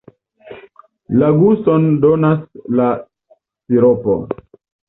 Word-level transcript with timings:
La 1.23 1.29
guston 1.41 1.85
donas 2.07 2.41
la 2.81 2.89
siropo. 3.35 4.21